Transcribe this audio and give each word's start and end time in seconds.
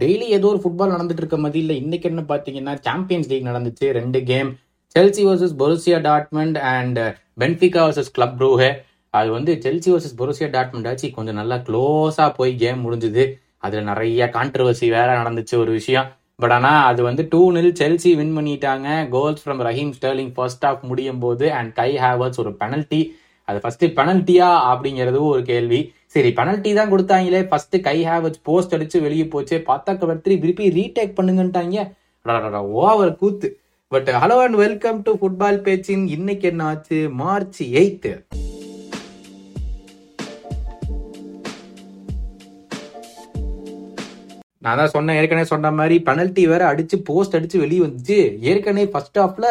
Daily 0.00 0.26
ஏதோ 0.36 0.46
ஒரு 0.46 0.60
football 0.62 0.92
நடந்துட்டு 0.92 1.22
இருக்க 1.22 1.36
மதியில் 1.36 1.74
இன்னைக்கு 1.80 2.08
என்ன 2.08 2.22
பார்த்தீங்கன்னா 2.28 2.74
சாம்பியன்ஸ் 2.80 3.28
லீக் 3.28 3.44
நடந்துச்சு. 3.44 3.86
ரெண்டு 3.98 4.22
game 4.30 4.50
Chelsea 4.94 5.22
versus 5.28 5.56
Borussia 5.58 5.98
Dortmund 6.06 6.58
and 6.58 6.98
Benfica 7.40 7.80
versus 7.86 8.10
Club 8.12 8.42
ரூஹே 8.42 8.70
அது 9.10 9.30
வந்து 9.30 9.52
செல்சி 9.64 9.88
வர்சஸ் 9.94 10.16
பொருசியா 10.18 10.48
டாட்மெண்ட் 10.56 10.88
ஆச்சு. 10.88 11.10
கொஞ்சம் 11.10 11.34
நல்லா 11.34 11.56
க்ளோஸாக 11.56 12.34
போய் 12.34 12.54
கேம் 12.62 12.80
முடிஞ்சுது. 12.84 13.24
அதில் 13.58 13.88
நிறைய 13.90 14.30
கான்ட்ரவர்சி 14.32 14.88
வேற 14.96 15.08
நடந்துச்சு 15.22 15.56
ஒரு 15.56 15.72
விஷயம். 15.72 16.08
பட் 16.36 16.50
ஆனால் 16.50 16.92
அது 16.92 17.02
வந்து 17.02 17.26
டூ 17.30 17.42
நில் 17.52 17.72
செல்சி 17.80 18.12
வின் 18.20 18.36
பண்ணிட்டாங்க. 18.36 19.08
Goals 19.08 19.42
from 19.44 19.62
Raheem 19.68 19.92
Sterling 19.98 20.32
first 20.34 20.64
half 20.70 20.84
முடியும் 20.92 21.18
போது 21.18 21.52
அண்ட் 21.52 21.72
கை 21.74 21.90
ஹேவர்ஸ் 21.96 22.40
ஒரு 22.44 22.52
பெனல்ட்டி 22.60 23.02
அது 23.48 23.58
ஃபர்ஸ்ட் 23.62 23.84
பெனல்ட்டியா 23.98 24.50
அப்படிங்கிறதும் 24.72 25.30
ஒரு 25.32 25.42
கேள்வி. 25.50 25.80
சரி 26.14 26.30
பெனல்ட்டி 26.38 26.70
தான் 26.78 26.92
கொடுத்தாங்களே 26.92 27.40
ஃபர்ஸ்ட் 27.50 27.76
கை 27.88 27.96
ஹேவர்ஸ் 28.10 28.44
போஸ்ட் 28.48 28.74
அடிச்சு 28.76 28.98
வெளியே 29.06 29.26
போச்சு. 29.34 29.56
பார்த்தா 29.70 29.92
கவர்த்தி 30.02 30.36
திருப்பி 30.44 30.68
ரீடேக் 30.78 31.18
பண்ணுங்கன்ட்டாங்க. 31.18 31.78
ஓவர் 32.84 33.12
கூத்து 33.20 33.48
but 33.92 34.08
hello 34.22 34.36
and 34.44 34.58
welcome 34.64 35.00
to 35.06 35.12
football 35.20 35.58
பேச்சின் 35.66 36.04
இன்னைக்கு 36.16 36.46
என்ன 36.50 36.64
ஆச்சு 36.70 36.98
மார்ச் 37.20 37.60
எயித்து 37.80 38.12
நான் 44.64 44.80
தான் 44.80 44.92
சொன்னேன் 44.94 45.18
ஏற்கனவே 45.20 45.46
சொன்ன 45.52 45.70
மாதிரி 45.78 45.96
பெனல்ட்டி 46.08 46.42
வேற 46.50 46.62
அடிச்சு 46.72 46.96
போஸ்ட் 47.08 47.36
அடிச்சு 47.38 47.58
வெளியே 47.62 47.80
வந்துச்சு 47.84 48.18
ஏற்கனவே 48.50 48.86
ஃபர்ஸ்ட் 48.92 49.20
ஹாஃப்ல 49.22 49.46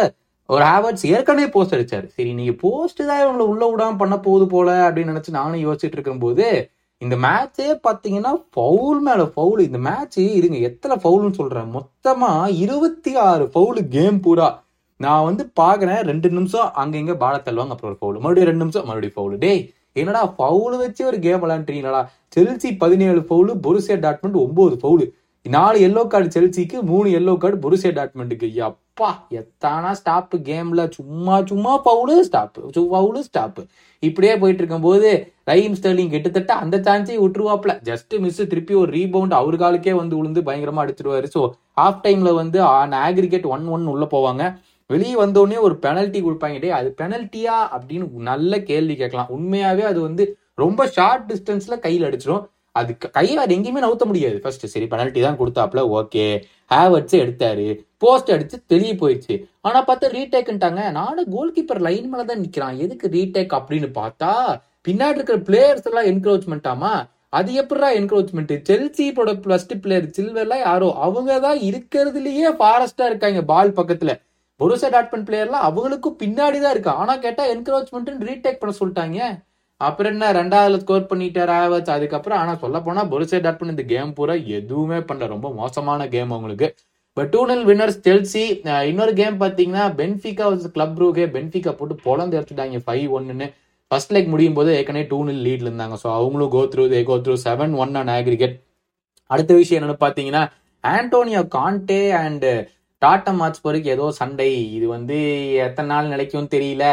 ஒரு 0.54 0.64
ஹேவர்ட்ஸ் 0.70 1.06
ஏற்கனவே 1.14 1.48
போஸ்ட் 1.56 1.76
அடிச்சாரு. 1.76 2.08
சரி 2.16 2.32
நீங்க 2.38 2.54
போஸ்ட் 2.64 3.02
தான் 3.10 3.22
இவங்களை 3.24 3.46
உள்ள 3.52 3.64
விடாம 3.72 3.98
பண்ண 4.02 4.16
போகுது 4.26 4.46
போல 4.54 4.70
அப்படின்னு 4.86 5.12
நினைச்சு 5.14 5.38
நானும் 5.40 5.64
யோசிச்சுட்டு 5.66 5.98
இருக்கும்போது 5.98 6.46
இந்த 7.02 7.16
மேட்சே 7.26 7.68
பாத்தீங்கன்னா 7.86 8.32
ஃபவுல் 8.54 9.00
மேல 9.06 9.22
ஃபவுல் 9.36 9.62
இந்த 9.68 9.80
மேட்ச் 9.88 10.18
இருங்க 10.40 10.58
எத்தனை 10.70 10.96
ஃபவுல்னு 11.04 11.38
சொல்றேன். 11.40 11.70
மொத்தமா 11.78 12.32
இருபத்தி 12.64 13.12
ஆறு 13.30 13.46
ஃபவுலு 13.54 13.82
கேம் 13.96 14.20
பூரா. 14.26 14.50
நான் 15.00 15.28
வந்து 15.30 15.44
பாக்குறேன் 15.62 16.02
ரெண்டு 16.10 16.30
நிமிஷம் 16.38 16.70
அங்க 16.82 16.96
இங்க 17.04 17.16
பால 17.24 17.38
தள்ளுவாங்க. 17.48 17.74
அப்புறம் 17.76 17.92
ஒரு 17.94 18.00
ஃபவுல் 18.02 18.20
மறுபடியும் 18.24 18.50
ரெண்டு 18.52 18.64
நிமிஷம் 18.66 18.86
மறுபடியும் 18.90 19.18
ஃபவுல் 19.18 19.42
டேய் 19.46 19.64
என்னடா 20.02 20.22
ஃபவுல் 20.36 20.76
வச்சு 20.84 21.02
ஒரு 21.12 21.18
கேம் 21.26 21.42
விளாண்டுறீங்களா 21.44 22.02
செல்சி 22.36 22.70
பதினேழு 22.84 23.22
ஃபவுலு 23.30 23.56
பொருசியா 23.66 23.98
டாட்மெண்ட் 24.06 24.38
ஒன்பது 24.46 24.76
ஃபவுலு 24.84 25.08
நாலு 25.46 25.78
எல்லோ 25.86 26.02
கார்டு 26.08 26.28
செல்சிக்கு 26.36 26.78
மூணு 26.90 27.10
எல்லோ 27.20 27.34
கார்டு 27.38 27.58
பொருசியா 27.64 27.92
டாட்மெண்ட்டுக்கு 27.98 28.48
அப்பா 28.68 29.10
எத்தானா 29.40 29.92
ஸ்டாப்பு 30.00 30.38
கேம்ல 30.50 30.82
சும்மா 30.98 31.36
சும்மா 31.52 31.74
பவுலு 31.88 32.16
ஸ்டாப்பு 32.28 32.62
பவுலு 32.96 33.22
ஸ்டாப்பு 33.28 33.62
இப்படியே 34.04 34.34
போயிட்டு 34.38 34.62
இருக்கும்போது 34.64 35.10
ரஹீம் 35.50 35.78
ஸ்டர்லிங் 35.80 36.12
கிட்டத்தட்ட 36.14 36.52
அந்த 36.64 36.78
சான்ஸையும் 36.88 37.24
விட்டுருவாப்ல 37.24 37.74
ஜஸ்ட் 37.90 38.14
மிஸ் 38.20 38.42
திருப்பி 38.52 38.74
ஒரு 38.74 38.92
ரீபவுண்ட் 38.98 39.36
அவரு 39.40 39.58
காலுக்கே 39.58 39.96
வந்து 40.02 40.18
விழுந்து 40.20 40.44
பயங்கரமா 40.50 40.84
அடிச்சிருவாரு. 40.86 41.28
ஸோ 41.36 41.42
ஹாஃப் 41.82 42.04
டைம்ல 42.04 42.32
வந்து 42.42 42.62
ஆன் 42.78 42.96
ஆக்ரிகேட் 43.08 43.50
ஒன் 43.56 43.68
ஒன் 43.68 43.92
உள்ள 43.94 44.06
போவாங்க. 44.16 44.44
வெளியே 44.90 45.16
வந்தோடனே 45.24 45.60
ஒரு 45.68 45.76
பெனல்ட்டி 45.86 46.22
கொடுப்பாங்க. 46.24 46.58
டே 46.60 46.72
அது 46.80 46.90
பெனல்ட்டியா 47.02 47.58
அப்படின்னு 47.76 48.08
நல்ல 48.32 48.60
கேள்வி 48.72 48.96
கேட்கலாம். 48.96 49.32
உண்மையாவே 49.38 49.86
அது 49.92 50.02
வந்து 50.02 50.24
ரொம்ப 50.64 50.82
ஷார்ட் 50.98 51.28
டிஸ்டன்ஸ்ல 51.32 51.76
கையில் 51.86 52.08
அடிச்சிடும் 52.08 52.44
அது 52.80 52.92
கையை 52.98 53.38
அது 53.44 53.56
எங்கேயுமே 53.56 53.84
நவுத்த 53.86 54.06
முடியாது. 54.10 54.38
ஃபர்ஸ்ட் 54.44 54.66
சரி 54.74 54.86
பெனல்ட்டி 54.92 55.22
தான் 55.26 55.40
கொடுத்தாப்ல 55.40 55.82
ஓகே 56.00 56.26
ஹேவர்ட்ஸ் 56.74 57.16
எடுத்தாரு. 57.24 57.68
போஸ்ட் 57.98 58.32
அடிச்சு 58.36 58.58
தெளிய 58.74 58.92
போயிடுச்சு. 59.02 59.36
ஆனா 59.62 59.80
பார்த்தா 59.88 60.10
ரீடேக்ன்ட்டாங்க 60.18 60.84
நானும் 61.00 61.32
கோல் 61.36 61.56
கீப்பர் 61.56 61.82
லைன் 61.88 62.10
மேல 62.12 62.24
தான் 62.32 62.44
நிக்கிறான். 62.46 62.78
எதுக்கு 62.86 63.08
ரீடேக் 63.18 63.58
அப்படின்னு 63.60 63.90
பார்த்தா 64.02 64.32
பின்னாடி 64.88 65.18
இருக்கிற 65.20 65.40
பிளேயர்ஸ் 65.50 65.90
எல்லாம் 65.90 66.10
என்க்ரோச்மெண்ட்டாமா 66.12 66.94
அது 67.40 67.50
எப்படா 67.62 67.90
என்க்ரோச்மெண்ட் 67.98 68.54
செல்சியோட 68.70 69.32
ஃபர்ஸ்ட் 69.44 69.74
பிளேயர் 69.84 70.08
சில்வர்லாம் 70.18 70.64
யாரோ? 70.70 70.88
அவங்க 71.06 71.40
தான் 71.46 71.60
இருக்கிறதுலயே 71.68 72.48
ஃபாரஸ்டா 72.60 73.06
இருக்காங்க 73.12 73.42
பால் 73.52 73.78
பக்கத்துல. 73.78 74.14
பொருசா 74.60 74.88
டாட்மெண்ட் 74.96 75.28
பிளேயர்லாம் 75.28 75.68
அவங்களுக்கும் 75.68 76.18
பின்னாடி 76.24 76.58
தான் 76.64 76.74
இருக்கு? 76.76 76.92
ஆனா 77.02 77.14
கேட்டா 77.26 77.44
என்கரேஜ்மெண்ட் 77.54 78.28
ரீடேக் 78.30 78.60
பண்ண 78.62 78.74
சொல்லிட்டாங்க. 78.80 79.20
அப்புறம் 79.88 80.12
என்ன? 80.14 80.26
ரெண்டாவதுல 80.40 80.80
ஸ்கோர் 80.84 81.10
பண்ணிட்டார் 81.12 81.54
வச்சு 81.74 81.92
அதுக்கப்புறம் 81.96 82.40
ஆனா 82.42 82.54
சொல்ல 82.64 82.78
போனா 82.86 83.04
பொருசா 83.12 83.38
டாட்மெண்ட் 83.46 83.74
இந்த 83.76 83.86
கேம் 83.94 84.16
பூரா 84.18 84.36
எதுவுமே 84.58 85.00
பண்ணல. 85.10 85.28
ரொம்ப 85.36 85.50
மோசமான 85.62 86.08
கேம் 86.16 86.34
அவங்களுக்கு. 86.36 86.68
But 87.18 87.32
two 87.34 87.42
nil 87.52 87.64
winners 87.70 87.98
Chelsea 88.08 88.44
இன்னொரு 88.90 89.14
கேம் 89.22 89.38
பாத்தீங்கன்னா 89.44 89.86
பென்ஃபிகா 90.02 90.46
கிளப் 90.76 91.00
ரூகே 91.04 91.26
பென்ஃபிகா 91.36 91.72
போட்டு 91.80 91.96
பொழந்து 92.06 92.38
எடுத்துட்டாங்க 92.40 92.82
ஃபைவ் 92.86 93.08
ஒன்னு 93.18 93.48
ஃபர்ஸ்ட் 93.92 94.14
லெக் 94.16 94.30
முடியும் 94.34 94.58
போது 94.58 94.70
ஏற்கனவே 94.80 95.06
டூ 95.12 95.18
நில் 95.30 95.42
லீட்ல 95.48 95.70
இருந்தாங்க. 95.70 95.96
ஸோ 96.04 96.08
அவங்களும் 96.18 96.52
go 96.54 96.62
through 96.74 96.84
they 96.94 97.00
go 97.10 97.16
through 97.26 97.36
seven 97.48 97.74
one 97.84 97.98
and 98.02 98.14
aggregate 98.18 98.56
அடுத்த 99.34 99.52
விஷயம் 99.62 99.80
என்னன்னு 99.80 100.04
பாத்தீங்கன்னா 100.06 100.44
ஆண்டோனியோ 100.84 101.42
கான்டே 101.56 102.00
அண்ட் 102.22 102.48
டாட்டா 103.02 103.32
மாட்ஸ் 103.40 103.66
வரைக்கும் 103.68 103.94
ஏதோ 103.96 104.06
சண்டை. 104.20 104.50
இது 104.78 104.88
வந்து 104.96 105.18
எத்தனை 105.66 105.90
நாள் 105.94 106.12
நிலைக்கும் 106.14 106.52
தெரியல. 106.56 106.86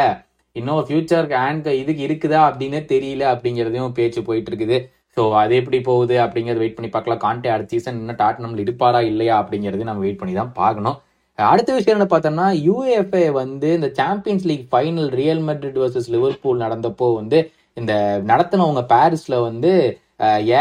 இன்னும் 0.55 0.85
ஃபியூச்சருக்கு 0.87 1.35
ஆண்ட் 1.45 1.67
இதுக்கு 1.81 2.01
இருக்குதா 2.07 2.39
அப்படின்னு 2.49 2.79
தெரியல 2.93 3.23
அப்படிங்கிறதையும் 3.33 3.97
பேச்சு 3.99 4.21
போயிட்டு 4.29 4.51
இருக்குது 4.51 4.77
ஸோ 5.17 5.21
அது 5.41 5.53
எப்படி 5.59 5.77
போகுது 5.89 6.15
அப்படிங்கிறது 6.23 6.61
வெயிட் 6.63 6.75
பண்ணி 6.77 6.89
பார்க்கலாம். 6.95 7.21
கான்டே 7.25 7.49
அடுத்த 7.53 7.73
சீசன் 7.75 7.99
இன்னும் 8.01 8.19
டாட்டனம்ல 8.23 8.63
இருப்பாரா 8.65 8.99
இல்லையா 9.11 9.35
அப்படிங்கிறது 9.41 9.87
நம்ம 9.89 10.03
வெயிட் 10.05 10.19
பண்ணி 10.21 10.33
தான் 10.41 10.51
பார்க்கணும். 10.61 10.97
அடுத்த 11.37 11.69
விஷயம் 11.77 11.97
என்ன 11.97 12.07
பார்த்தோம்னா 12.11 12.47
யூஎஃப்ஏ 12.67 13.27
வந்து 13.41 13.67
இந்த 13.77 13.89
Champions 13.99 14.45
League 14.49 14.65
final 14.71 15.09
Real 15.19 15.41
Madrid 15.49 15.79
versus 15.83 16.09
Liverpool 16.15 16.63
நடந்தப்போ 16.65 17.07
வந்து 17.19 17.39
இந்த 17.81 17.93
நடத்தினவங்க 18.31 18.81
பாரிஸில் 18.93 19.37
வந்து 19.47 19.71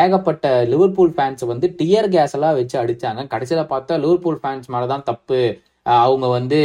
ஏகப்பட்ட 0.01 0.47
லிவர்பூல் 0.73 1.15
ஃபேன்ஸ் 1.17 1.45
வந்து 1.53 1.67
டியர் 1.79 2.09
கேஸ் 2.15 2.35
எல்லாம் 2.37 2.57
வச்சு 2.59 2.77
அடிச்சாங்க. 2.83 3.23
கடைசியில் 3.33 3.71
பார்த்தா 3.73 3.95
லிவர்பூல் 4.05 4.39
ஃபேன்ஸ் 4.43 4.69
மேலே 4.75 4.87
தான் 4.93 5.07
தப்பு. 5.11 5.41
அவங்க 6.05 6.27
வந்து 6.37 6.59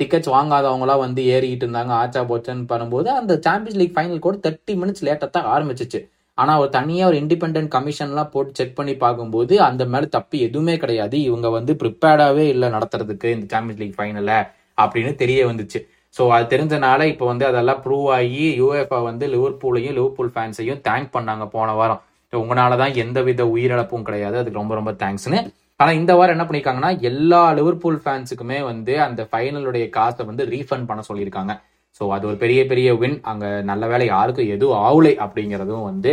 டிக்கெட்ஸ் 0.00 0.30
வாங்காதவங்களாம் 0.34 1.02
வந்து 1.04 1.22
ஏறிக்கிட்டு 1.34 1.64
இருந்தாங்க. 1.66 1.92
ஆச்சா 2.02 2.20
போச்சன்னு 2.30 2.66
பண்ணும்போது 2.72 3.08
அந்த 3.20 3.32
சாம்பியன்ஸ் 3.46 3.80
லீக் 3.80 3.96
ஃபைனல் 3.96 4.24
கூட 4.26 4.36
தேர்ட்டி 4.46 4.74
மினிட்ஸ் 4.82 5.04
லேட்டாக 5.08 5.30
தான் 5.36 5.48
ஆரம்பிச்சிச்சு. 5.54 6.00
ஆனால் 6.38 6.60
ஒரு 6.62 6.70
தனியாக 6.78 7.10
ஒரு 7.10 7.16
இண்டிபெண்ட் 7.22 7.58
கமிஷன்லாம் 7.74 8.32
போட்டு 8.32 8.56
செக் 8.58 8.76
பண்ணி 8.78 8.94
பார்க்கும்போது 9.04 9.54
அந்த 9.68 9.82
மேலே 9.92 10.06
தப்பு 10.16 10.38
எதுவுமே 10.46 10.74
கிடையாது. 10.82 11.16
இவங்க 11.28 11.50
வந்து 11.58 11.74
ப்ரிப்பேர்டாகவே 11.82 12.44
இல்லை 12.54 12.68
நடத்துறதுக்கு 12.76 13.28
இந்த 13.36 13.46
சாம்பியன்ஸ் 13.54 13.82
லீக் 13.82 13.98
ஃபைனலை 13.98 14.38
அப்படின்னு 14.84 15.12
தெரிய 15.22 15.46
வந்துச்சு. 15.50 15.80
ஸோ 16.14 16.24
அது 16.34 16.44
தெரிஞ்சனால 16.52 17.06
இப்போ 17.12 17.24
வந்து 17.30 17.44
அதெல்லாம் 17.50 17.80
ப்ரூவ் 17.84 18.06
ஆகி 18.18 18.44
யூஎஃப்ஐ 18.60 19.00
வந்து 19.10 19.24
லிவர்பூலையும் 19.34 19.96
லிவர்பூல் 19.98 20.34
ஃபேன்ஸையும் 20.34 20.82
தேங்க் 20.88 21.10
பண்ணாங்க 21.16 21.46
போன 21.56 21.74
வாரம். 21.80 22.02
உங்களால 22.32 22.76
தான் 22.82 22.94
எந்த 23.02 23.18
வித 23.26 23.42
உயிரிழப்பும் 23.54 24.06
கிடையாது. 24.08 24.36
அதுக்கு 24.40 24.60
ரொம்ப 24.60 24.74
ரொம்ப 24.78 24.92
தேங்க்ஸ்னு 25.02 25.40
ஆனா 25.80 25.90
இந்த 25.90 26.14
வாரம் 26.14 26.34
என்ன 26.36 26.44
பண்ணிருக்காங்கன்னா 26.48 27.00
எல்லா 27.00 27.40
லிவர்பூல் 27.58 27.98
ஃபேன்ஸுக்குமே 28.04 28.58
வந்து 28.64 29.00
அந்த 29.06 29.28
ஃபைனலுடைய 29.30 29.88
காசை 29.96 30.26
வந்து 30.26 30.44
ரீஃபண்ட் 30.44 30.86
பண்ண 30.90 31.02
சொல்லியிருக்காங்க. 31.08 31.54
ஸோ 31.98 32.04
அது 32.14 32.26
ஒரு 32.26 32.36
பெரிய 32.36 32.60
பெரிய 32.66 32.88
வின் 32.94 33.18
அங்க 33.30 33.46
நல்ல 33.70 33.86
வேலை 33.86 34.06
யாருக்கும் 34.06 34.52
எதுவும் 34.54 34.80
ஆவலை 34.88 35.12
அப்படிங்கிறதும் 35.24 35.84
வந்து 35.90 36.12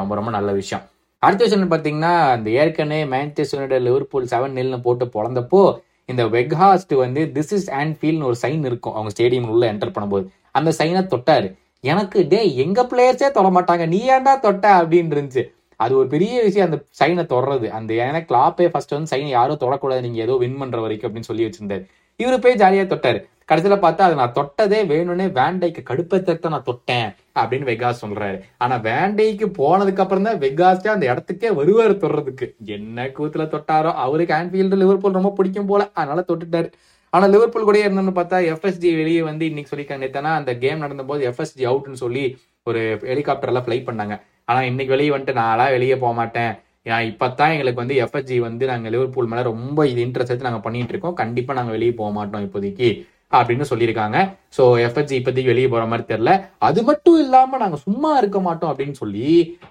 ரொம்ப 0.00 0.12
ரொம்ப 0.14 0.30
நல்ல 0.30 0.52
விஷயம். 0.52 0.84
அடுத்த 1.22 1.42
விஷயம் 1.44 1.72
பார்த்தீங்கன்னா 1.72 2.14
அந்த 2.36 2.48
ஏற்கனவே 2.50 3.04
மேன்செஸ்டர் 3.14 3.58
யுனைடெட் 3.58 3.86
லிவர்பூல் 3.88 4.30
செவன் 4.32 4.56
நெல்னு 4.58 4.80
போட்டு 4.86 5.04
பிறந்தப்போ 5.16 5.62
இந்த 6.06 6.24
வெக்ஹாஸ்ட் 6.34 6.94
வந்து 6.94 7.20
திஸ் 7.36 7.52
இஸ் 7.52 7.70
அண்ட் 7.80 7.94
ஃபீல்னு 8.00 8.26
ஒரு 8.30 8.36
சைன் 8.42 8.64
இருக்கும். 8.70 8.94
அவங்க 8.94 9.12
ஸ்டேடியம் 9.14 9.48
உள்ள 9.52 9.72
என்டர் 9.72 9.94
பண்ணும்போது. 9.96 10.26
அந்த 10.58 10.70
சைனை 10.78 11.02
தொட்டாரு. 11.14 11.48
எனக்கு 11.80 12.18
டே 12.28 12.56
எங்க 12.64 12.80
பிளேயர்ஸே 12.90 13.30
தொட 13.30 13.48
மாட்டாங்க. 13.56 13.86
நீ 13.94 14.00
ஏன்டா 14.10 14.34
தொட்ட? 14.46 14.66
அப்படின்னு 14.80 15.14
இருந்துச்சு. 15.14 15.44
அது 15.76 15.96
ஒரு 15.96 16.08
பெரிய 16.08 16.42
விஷயம் 16.42 16.68
அந்த 16.70 16.78
சைனை 17.00 17.24
தொடறது. 17.34 17.68
அந்த 17.68 17.94
ஏன்னா 17.94 18.20
கிளாப்பே 18.32 18.68
ஃபர்ஸ்ட் 18.72 18.96
வந்து 18.96 19.12
சைனை 19.16 19.28
யாரும் 19.28 19.62
தொடக்கூடாது 19.64 20.00
நீங்க 20.00 20.20
ஏதோ 20.26 20.36
வின் 20.42 20.58
பண்ற 20.58 20.80
வரைக்கும் 20.80 21.08
அப்படின்னு 21.08 21.30
சொல்லி 21.30 21.46
வச்சிருந்தாரு. 21.46 21.84
இவரு 22.20 22.36
போய் 22.44 22.60
ஜாலியா 22.62 22.84
தொட்டாரு. 22.92 23.20
கடைசியில 23.50 23.74
பார்த்தா 23.82 24.06
அது 24.06 24.14
நான் 24.20 24.36
தொட்டதே 24.38 24.78
வேணும்னே 24.92 25.26
வேண்டைக்கு 25.40 25.82
கடுப்பத்தை 25.90 26.48
நான் 26.54 26.66
தொட்டேன் 26.68 27.08
அப்படின்னு 27.40 27.68
வெகாஸ் 27.70 28.02
சொல்றாரு. 28.04 28.38
ஆனா 28.58 28.76
வேண்டைக்கு 28.76 29.46
போனதுக்கு 29.58 30.02
அப்புறம் 30.04 30.26
தான் 30.28 30.40
வெகாஸே 30.44 30.88
அந்த 30.94 31.04
இடத்துக்கே 31.12 31.50
வருவாரு 31.60 31.94
தொடுறதுக்கு. 32.04 32.46
என்ன 32.76 33.06
கூத்துல 33.18 33.46
தொட்டாரோ 33.54 33.92
அவருக்கு 34.06 34.34
ஆன்ஃபீல்டு 34.34 34.80
லிவர்பூல் 34.82 35.18
ரொம்ப 35.18 35.30
பிடிக்கும் 35.30 35.66
போல 35.66 35.90
அதனால 35.92 36.24
தொட்டுட்டாரு. 36.30 36.70
ஆனா 37.10 37.26
லிவர்பூல் 37.26 37.68
கூட 37.68 37.78
இருந்தோம்னு 37.78 38.18
பார்த்தா 38.18 38.38
எஃப்எஸ்ஜி 38.52 38.88
வெளியே 39.00 39.22
வந்து 39.22 39.44
இன்னைக்கு 39.46 39.70
சொல்லியிருக்காங்க 39.72 40.04
நேத்தானா 40.04 40.32
அந்த 40.40 40.54
கேம் 40.64 40.78
நடந்த 40.78 41.02
போது 41.02 41.30
எஃப்எஸ்ஜி 41.30 41.64
அவுட்னு 41.70 42.02
சொல்லி 42.04 42.24
ஒரு 42.64 42.80
ஹெலிகாப்டர்ல 43.02 43.62
ஃபிளை 43.66 43.78
பண்ணாங்க. 43.88 44.16
ஆனால் 44.48 44.68
இன்னைக்கு 44.70 44.94
வெளியே 44.94 45.10
வந்துட்டு 45.14 45.40
நான்லாம் 45.42 45.74
வெளியே 45.76 45.96
போக 46.04 46.14
மாட்டேன் 46.20 46.54
இப்போ 47.10 47.26
தான் 47.38 47.52
எங்களுக்கு 47.52 47.82
வந்து 47.82 47.94
எஃப்எஸ்ஜி 48.04 48.36
வந்து 48.46 48.64
நாங்கள் 48.70 48.92
லிவர்பூல் 48.94 49.30
மேலே 49.30 49.42
ரொம்ப 49.52 49.86
இது 49.92 50.00
இன்ட்ரெஸ்ட் 50.06 50.32
எடுத்து 50.32 50.48
நாங்கள் 50.48 50.64
பண்ணிட்டு 50.66 50.92
இருக்கோம். 50.94 51.16
கண்டிப்பாக 51.20 51.56
நாங்கள் 51.58 51.76
வெளியே 51.76 51.92
போக 52.00 52.10
மாட்டோம் 52.18 52.44
இப்போதைக்கு 52.46 52.88
அப்படின்னு 53.38 53.64
சொல்லியிருக்காங்க. 53.70 54.18
ஸோ 54.56 54.64
எஃப்எஸ்ஜி 54.84 55.14
இப்போதைக்கு 55.20 55.52
வெளியே 55.52 55.68
போகிற 55.72 55.86
மாதிரி 55.92 56.04
தெரில 56.12 56.32
அது 56.68 56.80
மட்டும் 56.88 57.18
இல்லாமல் 57.24 57.62
நாங்கள் 57.62 57.82
சும்மா 57.86 58.12
இருக்க 58.20 58.40
மாட்டோம் 58.46 58.70
அப்படின்னு 58.72 58.96
சொல்லி 59.02 59.26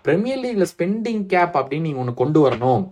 பிரீமியர் 0.08 0.44
லீக்ல 0.44 0.68
ஸ்பெண்டிங் 0.74 1.24
கேப் 1.34 1.56
அப்படின்னு 1.62 1.88
நீங்கள் 1.90 2.04
ஒன்று 2.04 2.22
கொண்டு 2.24 2.42
வரணும் 2.48 2.84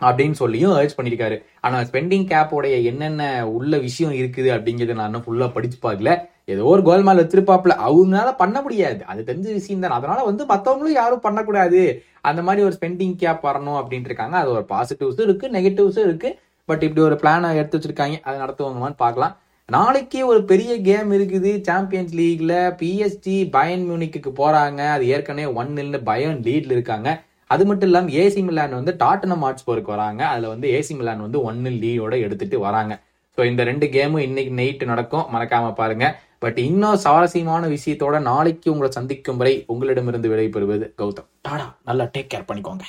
அப்படின்னு 0.00 0.36
சொல்லியும் 0.42 0.76
ஏர்ஜ் 0.78 0.96
பண்ணியிருக்காரு. 0.96 1.36
ஆனால் 1.66 1.84
ஸ்பெண்டிங் 1.90 2.26
கேப்போடைய 2.32 2.76
என்னென்ன 2.90 3.22
உள்ள 3.56 3.76
விஷயம் 3.88 4.16
இருக்குது 4.20 4.50
அப்படிங்கறத 4.56 4.96
நான் 4.98 5.10
இன்னும் 5.10 5.26
ஃபுல்லாக 5.26 5.54
படிச்சு 5.56 5.78
பார்க்கல. 5.86 6.12
ஏதோ 6.48 6.64
ஒரு 6.72 6.82
கோல்மால் 6.88 7.20
வச்சிருப்பாப்ல 7.20 7.74
அவங்களால 7.86 8.28
பண்ண 8.42 8.56
முடியாது. 8.62 9.00
அது 9.10 9.20
தெரிஞ்ச 9.28 9.48
விஷயம் 9.52 9.82
தான். 9.84 9.96
அதனால 9.98 10.18
வந்து 10.24 10.42
மத்தவங்களும் 10.52 10.98
யாரும் 11.00 11.24
பண்ணக்கூடாது. 11.24 11.80
அந்த 12.28 12.40
மாதிரி 12.42 12.64
ஒரு 12.66 12.74
ஸ்பெண்டிங் 12.78 13.16
கேப் 13.22 13.46
வரணும் 13.48 13.78
அப்படின்ட்டு 13.80 14.10
இருக்காங்க. 14.10 14.36
அது 14.42 14.50
ஒரு 14.56 14.64
பாசிட்டிவ்ஸும் 14.74 15.26
இருக்கு 15.28 15.48
நெகட்டிவ்ஸும் 15.56 16.06
இருக்கு. 16.08 16.30
பட் 16.68 16.84
இப்படி 16.86 17.02
ஒரு 17.08 17.16
பிளானை 17.22 17.48
எடுத்து 17.60 17.78
வச்சிருக்காங்க. 17.78 18.16
அதை 18.26 18.36
நடத்துவாங்கன்னு 18.44 19.02
பார்க்கலாம். 19.04 19.34
நாளைக்கு 19.68 20.18
ஒரு 20.32 20.40
பெரிய 20.50 20.72
கேம் 20.88 21.10
இருக்குது. 21.16 21.50
சாம்பியன்ஸ் 21.68 22.12
லீக்ல 22.18 22.52
பிஎஸ்டி 22.80 23.36
பயன் 23.56 23.84
மியூனிக்கு 23.88 24.30
போறாங்க. 24.40 24.80
அது 24.96 25.04
ஏற்கனவே 25.14 25.48
ஒன் 25.60 25.72
நில்னு 25.78 26.00
பயன் 26.10 26.38
லீட்ல 26.48 26.76
இருக்காங்க. 26.76 27.08
அது 27.54 27.64
மட்டும் 27.66 27.88
இல்லாமல் 27.88 28.14
ஏசி 28.22 28.40
மிலான் 28.46 28.78
வந்து 28.78 28.92
டாட்டனம் 29.02 29.44
ஹாட்ஸ்போருக்கு 29.46 29.90
வராங்க. 29.96 30.22
அதுல 30.32 30.48
வந்து 30.54 30.68
ஏசி 30.76 30.94
மிலான் 31.00 31.24
வந்து 31.26 31.40
ஒன்னு 31.48 31.70
லீவோட 31.82 32.14
எடுத்துட்டு 32.26 32.58
வராங்க. 32.58 32.94
ஸோ 33.38 33.42
இந்த 33.50 33.62
ரெண்டு 33.64 33.86
கேமும் 33.86 34.24
இன்னைக்கு 34.28 34.52
நைட்டு 34.60 34.84
நடக்கும். 34.92 35.26
மறக்காம 35.34 35.72
பாருங்க. 35.80 36.06
பட் 36.38 36.58
இன்னும் 36.58 36.96
சுவாரஸ்யமான 36.96 37.68
விஷயத்தோட 37.68 38.20
நாளைக்கு 38.20 38.70
உங்களை 38.70 38.90
சந்திக்கும் 38.90 39.36
வரை 39.36 39.64
உங்களிடமிருந்து 39.66 40.28
விடைபெறுவது 40.28 40.86
கௌதம். 41.02 41.28
டாடா 41.42 41.76
நல்லா 41.84 42.04
டேக் 42.04 42.30
கேர் 42.34 42.48
பண்ணிக்கோங்க. 42.48 42.86